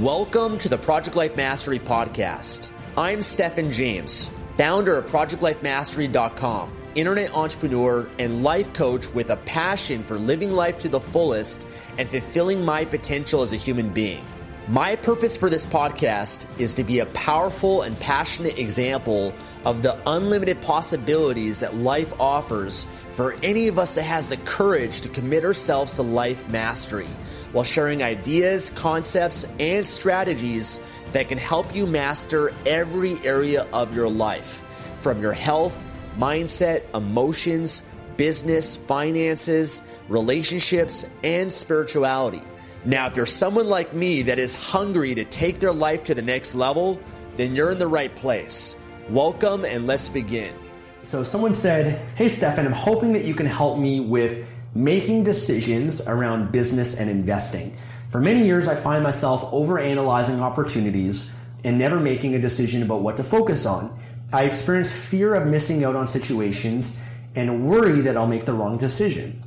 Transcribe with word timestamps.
Welcome 0.00 0.58
to 0.58 0.68
the 0.68 0.76
Project 0.76 1.14
Life 1.14 1.36
Mastery 1.36 1.78
Podcast. 1.78 2.68
I'm 2.98 3.22
Stefan 3.22 3.70
James, 3.70 4.28
founder 4.56 4.96
of 4.96 5.08
ProjectLifeMastery.com, 5.08 6.72
internet 6.96 7.32
entrepreneur 7.32 8.08
and 8.18 8.42
life 8.42 8.72
coach 8.72 9.06
with 9.14 9.30
a 9.30 9.36
passion 9.36 10.02
for 10.02 10.18
living 10.18 10.50
life 10.50 10.78
to 10.78 10.88
the 10.88 10.98
fullest 10.98 11.68
and 11.96 12.08
fulfilling 12.08 12.64
my 12.64 12.84
potential 12.84 13.42
as 13.42 13.52
a 13.52 13.56
human 13.56 13.88
being. 13.88 14.24
My 14.68 14.96
purpose 14.96 15.36
for 15.36 15.50
this 15.50 15.66
podcast 15.66 16.46
is 16.58 16.72
to 16.74 16.84
be 16.84 17.00
a 17.00 17.06
powerful 17.06 17.82
and 17.82 18.00
passionate 18.00 18.58
example 18.58 19.34
of 19.66 19.82
the 19.82 19.98
unlimited 20.08 20.62
possibilities 20.62 21.60
that 21.60 21.76
life 21.76 22.18
offers 22.18 22.86
for 23.12 23.36
any 23.42 23.68
of 23.68 23.78
us 23.78 23.94
that 23.96 24.04
has 24.04 24.30
the 24.30 24.38
courage 24.38 25.02
to 25.02 25.10
commit 25.10 25.44
ourselves 25.44 25.92
to 25.94 26.02
life 26.02 26.48
mastery 26.48 27.08
while 27.52 27.62
sharing 27.62 28.02
ideas, 28.02 28.70
concepts, 28.70 29.46
and 29.60 29.86
strategies 29.86 30.80
that 31.12 31.28
can 31.28 31.36
help 31.36 31.74
you 31.74 31.86
master 31.86 32.50
every 32.64 33.18
area 33.22 33.68
of 33.70 33.94
your 33.94 34.08
life 34.08 34.64
from 34.96 35.20
your 35.20 35.34
health, 35.34 35.84
mindset, 36.16 36.82
emotions, 36.94 37.82
business, 38.16 38.76
finances, 38.76 39.82
relationships, 40.08 41.04
and 41.22 41.52
spirituality. 41.52 42.42
Now, 42.86 43.06
if 43.06 43.16
you're 43.16 43.24
someone 43.24 43.66
like 43.66 43.94
me 43.94 44.20
that 44.24 44.38
is 44.38 44.54
hungry 44.54 45.14
to 45.14 45.24
take 45.24 45.58
their 45.58 45.72
life 45.72 46.04
to 46.04 46.14
the 46.14 46.20
next 46.20 46.54
level, 46.54 47.00
then 47.36 47.56
you're 47.56 47.70
in 47.70 47.78
the 47.78 47.86
right 47.86 48.14
place. 48.14 48.76
Welcome 49.08 49.64
and 49.64 49.86
let's 49.86 50.10
begin. 50.10 50.54
So, 51.02 51.24
someone 51.24 51.54
said, 51.54 51.98
Hey, 52.14 52.28
Stefan, 52.28 52.66
I'm 52.66 52.72
hoping 52.72 53.14
that 53.14 53.24
you 53.24 53.34
can 53.34 53.46
help 53.46 53.78
me 53.78 54.00
with 54.00 54.46
making 54.74 55.24
decisions 55.24 56.06
around 56.06 56.52
business 56.52 57.00
and 57.00 57.08
investing. 57.08 57.74
For 58.10 58.20
many 58.20 58.44
years, 58.44 58.68
I 58.68 58.74
find 58.74 59.02
myself 59.02 59.50
overanalyzing 59.50 60.40
opportunities 60.40 61.32
and 61.64 61.78
never 61.78 61.98
making 61.98 62.34
a 62.34 62.38
decision 62.38 62.82
about 62.82 63.00
what 63.00 63.16
to 63.16 63.24
focus 63.24 63.64
on. 63.64 63.98
I 64.30 64.44
experience 64.44 64.92
fear 64.92 65.34
of 65.34 65.48
missing 65.48 65.84
out 65.84 65.96
on 65.96 66.06
situations 66.06 67.00
and 67.34 67.66
worry 67.66 68.02
that 68.02 68.16
I'll 68.16 68.26
make 68.26 68.44
the 68.44 68.52
wrong 68.52 68.76
decision. 68.76 69.43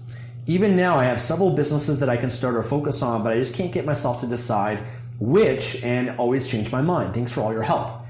Even 0.47 0.77
now, 0.77 0.97
I 0.97 1.03
have 1.03 1.19
several 1.19 1.51
businesses 1.51 1.99
that 1.99 2.09
I 2.09 2.17
can 2.17 2.29
start 2.29 2.55
or 2.55 2.63
focus 2.63 3.01
on, 3.01 3.21
but 3.21 3.33
I 3.33 3.37
just 3.37 3.53
can't 3.53 3.71
get 3.71 3.85
myself 3.85 4.21
to 4.21 4.27
decide 4.27 4.81
which 5.19 5.83
and 5.83 6.11
always 6.11 6.47
change 6.47 6.71
my 6.71 6.81
mind. 6.81 7.13
Thanks 7.13 7.31
for 7.31 7.41
all 7.41 7.51
your 7.51 7.63
help. 7.63 8.01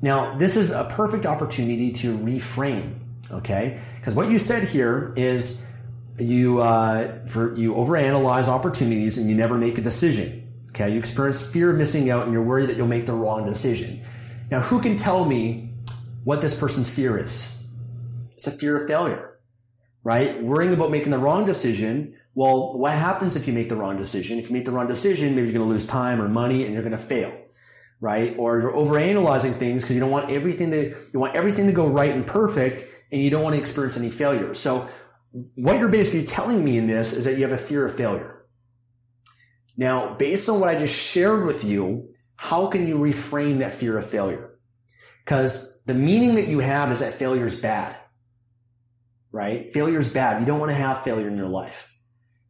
Now, 0.00 0.38
this 0.38 0.56
is 0.56 0.70
a 0.70 0.84
perfect 0.84 1.26
opportunity 1.26 1.92
to 1.94 2.16
reframe, 2.16 2.94
okay? 3.30 3.80
Because 3.96 4.14
what 4.14 4.30
you 4.30 4.38
said 4.38 4.68
here 4.68 5.12
is 5.16 5.64
you 6.18 6.60
uh, 6.60 7.26
for 7.26 7.56
you 7.56 7.74
overanalyze 7.74 8.46
opportunities 8.46 9.18
and 9.18 9.28
you 9.28 9.34
never 9.34 9.56
make 9.56 9.78
a 9.78 9.80
decision. 9.80 10.36
Okay, 10.68 10.92
you 10.92 10.98
experience 10.98 11.42
fear 11.42 11.70
of 11.70 11.76
missing 11.76 12.10
out 12.10 12.24
and 12.24 12.32
you're 12.32 12.44
worried 12.44 12.68
that 12.68 12.76
you'll 12.76 12.86
make 12.86 13.06
the 13.06 13.12
wrong 13.12 13.44
decision. 13.46 14.00
Now, 14.50 14.60
who 14.60 14.80
can 14.80 14.96
tell 14.96 15.24
me 15.24 15.74
what 16.22 16.40
this 16.40 16.56
person's 16.56 16.88
fear 16.88 17.18
is? 17.18 17.60
It's 18.36 18.46
a 18.46 18.52
fear 18.52 18.80
of 18.80 18.86
failure, 18.86 19.29
right? 20.02 20.42
Worrying 20.42 20.72
about 20.72 20.90
making 20.90 21.10
the 21.10 21.18
wrong 21.18 21.46
decision. 21.46 22.16
Well, 22.34 22.78
what 22.78 22.92
happens 22.92 23.36
if 23.36 23.46
you 23.46 23.52
make 23.52 23.68
the 23.68 23.76
wrong 23.76 23.96
decision? 23.96 24.38
If 24.38 24.48
you 24.48 24.54
make 24.54 24.64
the 24.64 24.72
wrong 24.72 24.86
decision, 24.86 25.34
maybe 25.34 25.48
you're 25.48 25.58
going 25.58 25.66
to 25.66 25.72
lose 25.72 25.86
time 25.86 26.20
or 26.22 26.28
money 26.28 26.64
and 26.64 26.72
you're 26.72 26.82
going 26.82 26.92
to 26.92 26.98
fail, 26.98 27.36
right? 28.00 28.34
Or 28.38 28.60
you're 28.60 28.72
overanalyzing 28.72 29.56
things 29.56 29.82
because 29.82 29.94
you 29.94 30.00
don't 30.00 30.10
want 30.10 30.30
everything 30.30 30.70
to 30.70 30.96
you 31.12 31.20
want 31.20 31.34
everything 31.34 31.66
to 31.66 31.72
go 31.72 31.88
right 31.88 32.10
and 32.10 32.26
perfect, 32.26 32.84
and 33.12 33.22
you 33.22 33.30
don't 33.30 33.42
want 33.42 33.56
to 33.56 33.60
experience 33.60 33.96
any 33.96 34.10
failure. 34.10 34.54
So 34.54 34.88
what 35.54 35.78
you're 35.78 35.88
basically 35.88 36.26
telling 36.26 36.64
me 36.64 36.78
in 36.78 36.86
this 36.86 37.12
is 37.12 37.24
that 37.24 37.36
you 37.36 37.42
have 37.42 37.52
a 37.52 37.62
fear 37.62 37.84
of 37.86 37.94
failure. 37.94 38.44
Now, 39.76 40.14
based 40.14 40.48
on 40.48 40.60
what 40.60 40.68
I 40.68 40.78
just 40.78 40.94
shared 40.94 41.46
with 41.46 41.64
you, 41.64 42.14
how 42.36 42.66
can 42.66 42.86
you 42.86 42.98
reframe 42.98 43.58
that 43.58 43.74
fear 43.74 43.98
of 43.98 44.08
failure? 44.08 44.58
Because 45.24 45.82
the 45.84 45.94
meaning 45.94 46.34
that 46.34 46.48
you 46.48 46.58
have 46.60 46.90
is 46.92 47.00
that 47.00 47.14
failure 47.14 47.46
is 47.46 47.60
bad, 47.60 47.96
right? 49.32 49.72
Failure 49.72 50.00
is 50.00 50.12
bad. 50.12 50.40
You 50.40 50.46
don't 50.46 50.60
want 50.60 50.70
to 50.70 50.76
have 50.76 51.02
failure 51.02 51.28
in 51.28 51.36
your 51.36 51.48
life. 51.48 51.96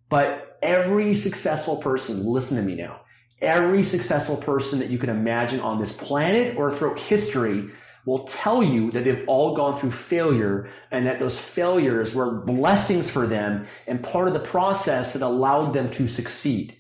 But 0.09 0.59
every 0.63 1.15
successful 1.15 1.77
person, 1.77 2.25
listen 2.25 2.57
to 2.57 2.63
me 2.63 2.75
now, 2.75 3.01
every 3.41 3.85
successful 3.85 4.37
person 4.37 4.81
that 4.81 4.91
you 4.91 4.99
can 4.99 5.11
imagine 5.11 5.61
on 5.61 5.79
this 5.79 5.93
planet 5.93 6.57
or 6.57 6.75
throughout 6.75 6.99
history 6.99 7.71
will 8.07 8.25
tell 8.25 8.63
you 8.63 8.91
that 8.91 9.05
they've 9.05 9.25
all 9.29 9.55
gone 9.55 9.79
through 9.79 9.93
failure 9.93 10.71
and 10.91 11.07
that 11.07 11.21
those 11.21 11.39
failures 11.39 12.15
were 12.15 12.41
blessings 12.45 13.11
for 13.11 13.27
them 13.27 13.67
and 13.87 14.03
part 14.03 14.27
of 14.27 14.35
the 14.35 14.41
process 14.41 15.13
that 15.13 15.23
allowed 15.23 15.73
them 15.73 15.91
to 15.91 16.09
succeed. 16.09 16.77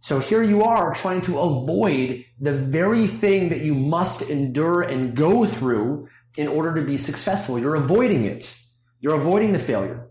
So 0.00 0.18
here 0.18 0.42
you 0.42 0.64
are 0.64 0.94
trying 0.94 1.22
to 1.22 1.38
avoid 1.38 2.24
the 2.40 2.52
very 2.52 3.06
thing 3.06 3.50
that 3.50 3.60
you 3.60 3.74
must 3.74 4.22
endure 4.22 4.82
and 4.82 5.16
go 5.16 5.46
through 5.46 6.08
in 6.36 6.48
order 6.48 6.74
to 6.74 6.82
be 6.82 6.98
successful. 6.98 7.58
You're 7.58 7.76
avoiding 7.76 8.24
it. 8.24 8.58
You're 9.02 9.16
avoiding 9.16 9.52
the 9.52 9.58
failure. 9.58 10.08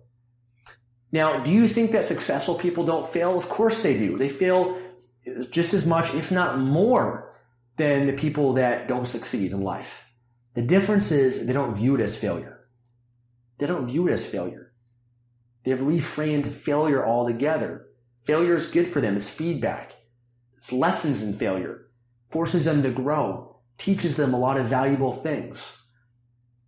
Now, 1.13 1.43
do 1.43 1.49
you 1.49 1.67
think 1.67 1.93
that 1.93 2.05
successful 2.05 2.55
people 2.55 2.85
don't 2.85 3.09
fail? 3.09 3.37
Of 3.37 3.47
course 3.49 3.81
they 3.81 3.97
do. 3.97 4.17
They 4.17 4.29
fail 4.29 4.79
just 5.49 5.73
as 5.73 5.85
much, 5.85 6.13
if 6.13 6.29
not 6.29 6.59
more, 6.59 7.33
than 7.77 8.05
the 8.05 8.13
people 8.13 8.53
that 8.53 8.89
don't 8.89 9.07
succeed 9.07 9.53
in 9.53 9.61
life. 9.61 10.11
The 10.55 10.61
difference 10.61 11.09
is 11.11 11.47
they 11.47 11.53
don't 11.53 11.75
view 11.75 11.95
it 11.95 12.01
as 12.01 12.17
failure. 12.17 12.67
They 13.59 13.65
don't 13.65 13.87
view 13.87 14.07
it 14.07 14.11
as 14.11 14.25
failure. 14.25 14.73
They've 15.63 15.79
reframed 15.79 16.47
failure 16.47 17.05
altogether. 17.05 17.87
Failure 18.25 18.55
is 18.55 18.69
good 18.69 18.87
for 18.87 18.99
them. 18.99 19.15
It's 19.15 19.29
feedback. 19.29 19.93
It's 20.57 20.73
lessons 20.73 21.23
in 21.23 21.33
failure. 21.33 21.87
Forces 22.29 22.65
them 22.65 22.83
to 22.83 22.91
grow. 22.91 23.55
Teaches 23.77 24.17
them 24.17 24.33
a 24.33 24.39
lot 24.39 24.57
of 24.57 24.65
valuable 24.65 25.13
things. 25.13 25.80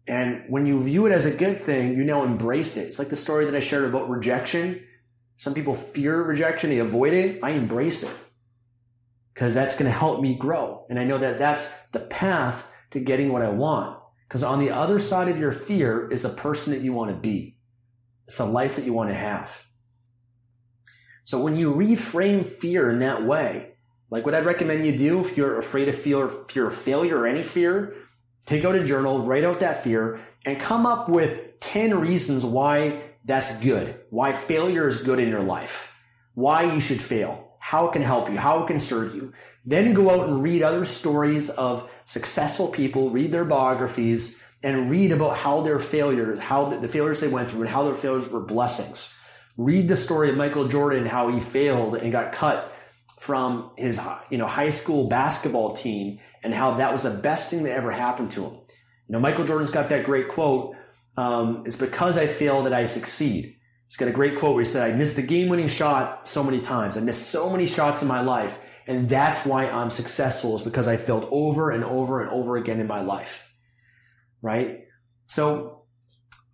And 0.08 0.44
when 0.50 0.66
you 0.66 0.84
view 0.84 1.06
it 1.06 1.12
as 1.12 1.26
a 1.26 1.36
good 1.36 1.62
thing, 1.62 1.96
you 1.96 2.04
now 2.04 2.24
embrace 2.24 2.76
it. 2.78 2.88
It's 2.88 3.00
like 3.00 3.10
the 3.10 3.16
story 3.16 3.46
that 3.46 3.56
I 3.56 3.62
shared 3.62 3.86
about 3.86 4.10
rejection. 4.10 4.86
Some 5.38 5.54
people 5.54 5.76
fear 5.76 6.22
rejection. 6.22 6.70
They 6.70 6.80
avoid 6.80 7.14
it. 7.14 7.40
I 7.42 7.52
embrace 7.52 8.04
it 8.04 8.14
because 9.34 9.54
that's 9.54 9.74
going 9.74 9.86
to 9.86 9.98
help 9.98 10.22
me 10.22 10.36
grow. 10.36 10.86
And 10.90 11.00
I 11.00 11.06
know 11.06 11.18
that 11.18 11.40
that's 11.40 11.88
the 11.88 12.00
path 12.00 12.68
to 12.92 13.00
getting 13.00 13.32
what 13.32 13.42
I 13.42 13.50
want. 13.50 14.00
Because 14.28 14.44
on 14.44 14.60
the 14.60 14.72
other 14.72 15.00
side 15.00 15.28
of 15.28 15.40
your 15.40 15.52
fear 15.52 16.10
is 16.12 16.24
the 16.24 16.30
person 16.30 16.74
that 16.74 16.82
you 16.82 16.94
want 16.94 17.12
to 17.12 17.16
be. 17.16 17.58
It's 18.28 18.38
the 18.38 18.46
life 18.46 18.76
that 18.76 18.86
you 18.86 18.94
want 18.94 19.10
to 19.10 19.16
have. 19.16 19.68
So 21.24 21.42
when 21.42 21.56
you 21.56 21.74
reframe 21.74 22.46
fear 22.46 22.90
in 22.90 23.00
that 23.00 23.24
way, 23.24 23.76
like 24.10 24.26
what 24.26 24.36
I'd 24.36 24.46
recommend 24.46 24.86
you 24.86 24.98
do 24.98 25.26
if 25.26 25.38
you're 25.38 25.58
afraid 25.58 25.88
of 25.88 25.96
fear, 25.96 26.28
fear 26.28 26.68
of 26.68 26.76
failure 26.76 27.20
or 27.20 27.28
any 27.28 27.44
fear, 27.44 27.96
take 28.46 28.66
out 28.66 28.76
a 28.76 28.84
journal, 28.84 29.20
write 29.20 29.44
out 29.44 29.60
that 29.62 29.84
fear, 29.84 30.20
and 30.46 30.60
come 30.60 30.86
up 30.86 31.10
with 31.10 31.60
10 31.62 32.00
reasons 32.00 32.46
why 32.46 33.02
that's 33.26 33.58
good, 33.60 34.00
why 34.10 34.34
failure 34.34 34.88
is 34.88 35.02
good 35.02 35.20
in 35.20 35.30
your 35.30 35.44
life, 35.44 35.96
why 36.34 36.64
you 36.74 36.82
should 36.82 37.02
fail 37.02 37.44
how 37.64 37.88
it 37.88 37.94
can 37.94 38.02
help 38.02 38.30
you, 38.30 38.38
how 38.38 38.62
it 38.62 38.68
can 38.68 38.82
serve 38.82 39.16
you. 39.16 39.32
Then 39.66 39.94
go 39.94 40.10
out 40.10 40.28
and 40.28 40.44
read 40.44 40.64
other 40.64 40.84
stories 40.84 41.50
of 41.50 41.90
successful 42.04 42.68
people, 42.68 43.10
read 43.10 43.32
their 43.32 43.46
biographies, 43.46 44.44
and 44.62 44.92
read 44.92 45.14
about 45.14 45.38
how 45.38 45.62
their 45.62 45.80
failures, 45.80 46.40
how 46.40 46.66
the 46.66 46.90
failures 46.90 47.22
they 47.22 47.30
went 47.30 47.50
through, 47.50 47.62
and 47.62 47.70
how 47.70 47.84
their 47.84 47.96
failures 47.96 48.28
were 48.28 48.42
blessings. 48.42 49.18
Read 49.56 49.88
the 49.88 49.96
story 49.96 50.30
of 50.30 50.36
Michael 50.36 50.68
Jordan, 50.68 51.06
how 51.06 51.30
he 51.30 51.40
failed 51.40 51.96
and 51.96 52.12
got 52.12 52.34
cut 52.34 52.73
from 53.24 53.72
his 53.78 53.98
you 54.30 54.38
know 54.38 54.46
high 54.46 54.70
school 54.70 55.08
basketball 55.08 55.78
team 55.78 56.20
and 56.44 56.54
how 56.54 56.74
that 56.74 56.92
was 56.92 57.04
the 57.04 57.10
best 57.10 57.50
thing 57.50 57.64
that 57.64 57.72
ever 57.72 57.90
happened 57.90 58.34
to 58.34 58.44
him. 58.44 58.54
You 58.54 59.14
know, 59.14 59.22
Michael 59.22 59.46
Jordan's 59.46 59.70
got 59.70 59.88
that 59.90 60.04
great 60.04 60.28
quote. 60.28 60.76
Um, 61.16 61.64
it's 61.66 61.78
because 61.78 62.18
I 62.18 62.28
fail 62.28 62.64
that 62.64 62.74
I 62.74 62.84
succeed. 62.84 63.56
He's 63.88 63.96
got 63.96 64.10
a 64.10 64.12
great 64.12 64.38
quote 64.38 64.56
where 64.56 64.64
he 64.66 64.70
said, 64.70 64.92
"I 64.92 64.98
missed 64.98 65.16
the 65.16 65.22
game-winning 65.22 65.70
shot 65.70 66.28
so 66.28 66.44
many 66.44 66.60
times. 66.60 66.98
I 66.98 67.00
missed 67.00 67.30
so 67.30 67.50
many 67.50 67.66
shots 67.66 68.02
in 68.02 68.10
my 68.10 68.20
life, 68.20 68.60
and 68.88 69.08
that's 69.08 69.46
why 69.46 69.70
I'm 69.70 69.90
successful. 69.90 70.58
Is 70.58 70.64
because 70.64 70.90
I 70.90 70.98
failed 70.98 71.26
over 71.32 71.72
and 71.72 71.86
over 71.86 72.22
and 72.22 72.30
over 72.30 72.58
again 72.58 72.82
in 72.82 72.88
my 72.88 73.04
life." 73.04 73.50
Right. 74.42 74.80
So 75.28 75.86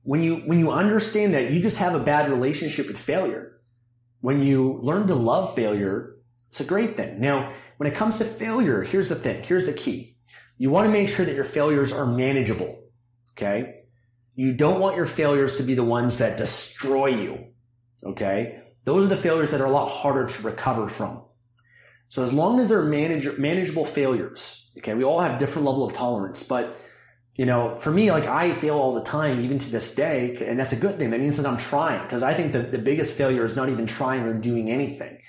when 0.04 0.22
you 0.22 0.36
when 0.46 0.60
you 0.60 0.70
understand 0.70 1.34
that, 1.34 1.50
you 1.50 1.64
just 1.64 1.78
have 1.78 1.96
a 1.96 2.00
bad 2.00 2.30
relationship 2.30 2.86
with 2.88 3.00
failure. 3.00 3.60
When 4.22 4.44
you 4.44 4.80
learn 4.84 5.08
to 5.08 5.16
love 5.16 5.56
failure, 5.56 6.09
it's 6.50 6.60
a 6.60 6.66
great 6.66 6.98
thing. 6.98 7.20
Now, 7.20 7.54
when 7.78 7.92
it 7.92 7.96
comes 7.96 8.18
to 8.18 8.26
failure, 8.26 8.82
here's 8.82 9.08
the 9.08 9.16
thing. 9.16 9.44
Here's 9.44 9.66
the 9.66 9.74
key. 9.74 10.18
You 10.58 10.70
want 10.70 10.88
to 10.88 10.92
make 10.92 11.08
sure 11.08 11.26
that 11.26 11.36
your 11.36 11.46
failures 11.46 11.94
are 11.94 12.06
manageable. 12.06 12.84
Okay. 13.32 13.84
You 14.36 14.54
don't 14.54 14.82
want 14.82 14.98
your 14.98 15.06
failures 15.06 15.58
to 15.58 15.64
be 15.64 15.76
the 15.76 15.84
ones 15.84 16.18
that 16.18 16.38
destroy 16.38 17.08
you. 17.08 17.46
Okay. 18.04 18.62
Those 18.84 19.06
are 19.06 19.10
the 19.10 19.18
failures 19.18 19.52
that 19.52 19.62
are 19.62 19.68
a 19.68 19.72
lot 19.72 19.90
harder 19.90 20.28
to 20.28 20.42
recover 20.42 20.90
from. 20.90 21.24
So 22.10 22.24
as 22.24 22.34
long 22.34 22.60
as 22.60 22.68
they're 22.68 22.84
manage- 22.84 23.38
manageable 23.38 23.86
failures, 23.86 24.72
okay, 24.80 24.96
we 24.96 25.04
all 25.04 25.20
have 25.20 25.40
different 25.40 25.68
level 25.68 25.86
of 25.86 25.94
tolerance, 25.94 26.44
but 26.44 26.76
you 27.36 27.46
know, 27.46 27.76
for 27.76 27.92
me, 27.92 28.12
like 28.12 28.26
I 28.26 28.54
fail 28.54 28.76
all 28.76 28.96
the 28.96 29.04
time, 29.04 29.40
even 29.40 29.60
to 29.60 29.70
this 29.70 29.96
day, 29.96 30.36
and 30.46 30.60
that's 30.60 30.74
a 30.74 30.76
good 30.76 30.98
thing. 30.98 31.12
That 31.12 31.22
means 31.22 31.38
that 31.38 31.46
I'm 31.46 31.58
trying 31.58 32.02
because 32.04 32.22
I 32.22 32.34
think 32.34 32.52
that 32.52 32.74
the 32.74 32.78
biggest 32.78 33.14
failure 33.14 33.46
is 33.46 33.56
not 33.56 33.70
even 33.70 33.86
trying 33.86 34.24
or 34.24 34.34
doing 34.34 34.70
anything. 34.70 35.20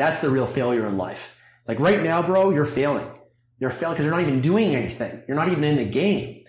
That's 0.00 0.20
the 0.20 0.30
real 0.30 0.46
failure 0.46 0.86
in 0.86 0.96
life. 0.96 1.38
Like 1.68 1.78
right 1.78 2.02
now, 2.02 2.22
bro, 2.22 2.48
you're 2.48 2.64
failing. 2.64 3.06
You're 3.58 3.68
failing 3.68 3.96
because 3.96 4.06
you're 4.06 4.14
not 4.14 4.22
even 4.22 4.40
doing 4.40 4.74
anything. 4.74 5.22
You're 5.28 5.36
not 5.36 5.50
even 5.50 5.62
in 5.62 5.76
the 5.76 5.84
game. 5.84 6.44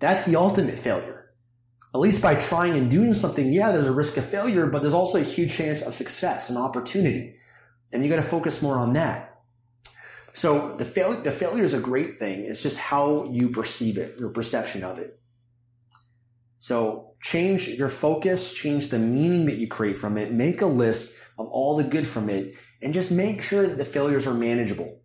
That's 0.00 0.22
the 0.22 0.36
ultimate 0.36 0.78
failure. 0.78 1.34
At 1.94 2.00
least 2.00 2.22
by 2.22 2.34
trying 2.34 2.78
and 2.78 2.90
doing 2.90 3.12
something, 3.12 3.52
yeah, 3.52 3.72
there's 3.72 3.86
a 3.86 3.92
risk 3.92 4.16
of 4.16 4.24
failure, 4.24 4.68
but 4.68 4.80
there's 4.80 4.94
also 4.94 5.18
a 5.18 5.22
huge 5.22 5.52
chance 5.52 5.82
of 5.82 5.94
success 5.94 6.48
and 6.48 6.56
opportunity. 6.56 7.36
And 7.92 8.02
you 8.02 8.08
got 8.08 8.16
to 8.16 8.22
focus 8.22 8.62
more 8.62 8.78
on 8.78 8.94
that. 8.94 9.38
So 10.32 10.74
the 10.74 10.86
fail 10.86 11.12
the 11.12 11.30
failure 11.30 11.62
is 11.62 11.74
a 11.74 11.80
great 11.80 12.18
thing. 12.18 12.46
It's 12.46 12.62
just 12.62 12.78
how 12.78 13.28
you 13.30 13.50
perceive 13.50 13.98
it, 13.98 14.18
your 14.18 14.30
perception 14.30 14.82
of 14.82 14.98
it. 14.98 15.20
So 16.58 17.16
change 17.20 17.68
your 17.68 17.90
focus, 17.90 18.54
change 18.54 18.88
the 18.88 18.98
meaning 18.98 19.44
that 19.44 19.58
you 19.58 19.68
create 19.68 19.98
from 19.98 20.16
it, 20.16 20.32
make 20.32 20.62
a 20.62 20.66
list 20.66 21.14
of 21.38 21.48
all 21.48 21.76
the 21.76 21.84
good 21.84 22.06
from 22.06 22.30
it, 22.30 22.54
and 22.82 22.94
just 22.94 23.10
make 23.10 23.42
sure 23.42 23.66
that 23.66 23.78
the 23.78 23.84
failures 23.84 24.26
are 24.26 24.34
manageable. 24.34 25.00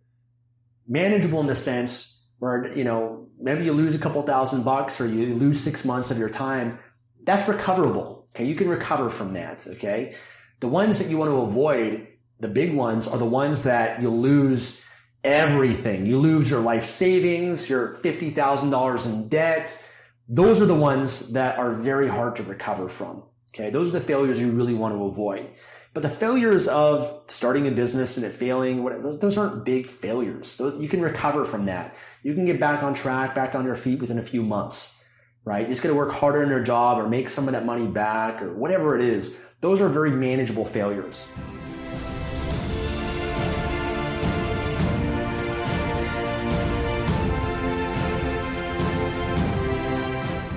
Manageable 0.88 1.40
in 1.40 1.46
the 1.46 1.54
sense 1.54 2.28
where, 2.38 2.72
you 2.76 2.84
know, 2.84 3.28
maybe 3.40 3.64
you 3.64 3.72
lose 3.72 3.94
a 3.94 3.98
couple 3.98 4.22
thousand 4.22 4.64
bucks 4.64 5.00
or 5.00 5.06
you 5.06 5.34
lose 5.34 5.60
six 5.60 5.84
months 5.84 6.10
of 6.10 6.18
your 6.18 6.30
time. 6.30 6.78
That's 7.24 7.48
recoverable. 7.48 8.28
Okay. 8.34 8.44
You 8.44 8.54
can 8.54 8.68
recover 8.68 9.10
from 9.10 9.34
that. 9.34 9.66
Okay. 9.66 10.14
The 10.60 10.68
ones 10.68 10.98
that 10.98 11.08
you 11.08 11.18
want 11.18 11.30
to 11.30 11.40
avoid, 11.40 12.06
the 12.38 12.48
big 12.48 12.74
ones 12.74 13.08
are 13.08 13.18
the 13.18 13.24
ones 13.24 13.64
that 13.64 14.02
you 14.02 14.10
lose 14.10 14.84
everything. 15.24 16.06
You 16.06 16.18
lose 16.18 16.50
your 16.50 16.60
life 16.60 16.84
savings, 16.84 17.68
your 17.68 17.96
$50,000 17.96 19.06
in 19.06 19.28
debt. 19.28 19.86
Those 20.28 20.62
are 20.62 20.66
the 20.66 20.74
ones 20.74 21.32
that 21.32 21.58
are 21.58 21.72
very 21.72 22.08
hard 22.08 22.36
to 22.36 22.42
recover 22.42 22.88
from. 22.88 23.24
Okay. 23.54 23.70
Those 23.70 23.88
are 23.88 23.98
the 23.98 24.00
failures 24.00 24.40
you 24.40 24.50
really 24.52 24.74
want 24.74 24.94
to 24.94 25.04
avoid. 25.04 25.50
But 25.92 26.04
the 26.04 26.08
failures 26.08 26.68
of 26.68 27.20
starting 27.26 27.66
a 27.66 27.72
business 27.72 28.16
and 28.16 28.24
it 28.24 28.30
failing, 28.30 28.84
those, 29.18 29.36
aren't 29.36 29.64
big 29.64 29.88
failures. 29.88 30.60
You 30.78 30.88
can 30.88 31.02
recover 31.02 31.44
from 31.44 31.66
that. 31.66 31.96
You 32.22 32.32
can 32.34 32.46
get 32.46 32.60
back 32.60 32.84
on 32.84 32.94
track, 32.94 33.34
back 33.34 33.56
on 33.56 33.64
your 33.64 33.74
feet 33.74 34.00
within 34.00 34.18
a 34.18 34.22
few 34.22 34.42
months, 34.44 35.04
right? 35.44 35.62
You 35.62 35.68
just 35.68 35.82
got 35.82 35.88
to 35.88 35.96
work 35.96 36.12
harder 36.12 36.44
in 36.44 36.48
your 36.48 36.62
job 36.62 36.98
or 36.98 37.08
make 37.08 37.28
some 37.28 37.48
of 37.48 37.52
that 37.54 37.66
money 37.66 37.88
back 37.88 38.40
or 38.40 38.54
whatever 38.54 38.94
it 38.94 39.02
is. 39.02 39.40
Those 39.62 39.80
are 39.80 39.88
very 39.88 40.12
manageable 40.12 40.64
failures. 40.64 41.26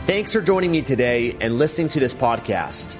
Thanks 0.06 0.32
for 0.32 0.42
joining 0.42 0.70
me 0.70 0.84
today 0.84 1.36
and 1.42 1.58
listening 1.58 1.88
to 1.88 2.00
this 2.00 2.14
podcast. 2.14 3.00